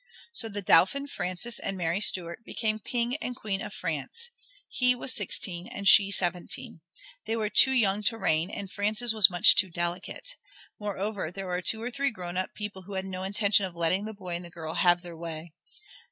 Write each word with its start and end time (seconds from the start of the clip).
So 0.33 0.49
the 0.49 0.63
Dauphin 0.63 1.05
Francis 1.05 1.59
and 1.59 1.77
Mary 1.77 2.01
Stuart 2.01 2.43
became 2.43 2.79
King 2.79 3.17
and 3.17 3.35
Queen 3.35 3.61
of 3.61 3.71
France. 3.71 4.31
He 4.67 4.95
was 4.95 5.13
sixteen 5.13 5.67
and 5.67 5.87
she 5.87 6.09
seventeen. 6.09 6.81
They 7.27 7.35
were 7.35 7.51
too 7.51 7.69
young 7.73 8.01
to 8.05 8.17
reign 8.17 8.49
and 8.49 8.71
Francis 8.71 9.13
was 9.13 9.29
much 9.29 9.55
too 9.55 9.69
delicate. 9.69 10.37
Moreover 10.79 11.29
there 11.29 11.45
were 11.45 11.61
two 11.61 11.83
or 11.83 11.91
three 11.91 12.09
grown 12.09 12.35
up 12.35 12.55
people 12.55 12.81
who 12.81 12.95
had 12.95 13.05
no 13.05 13.21
intention 13.21 13.63
of 13.67 13.75
letting 13.75 14.05
the 14.05 14.13
boy 14.15 14.35
and 14.37 14.51
girl 14.51 14.73
have 14.73 15.03
their 15.03 15.13
own 15.13 15.19
way. 15.19 15.53